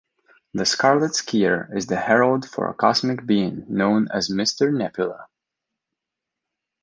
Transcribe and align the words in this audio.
The 0.55 0.65
Scarlet 0.65 1.11
Skier 1.11 1.71
is 1.77 1.85
the 1.85 1.95
herald 1.95 2.49
for 2.49 2.67
a 2.67 2.73
cosmic 2.73 3.23
being 3.27 3.65
known 3.69 4.07
as 4.11 4.29
Mr. 4.29 4.75
Nebula. 4.75 5.27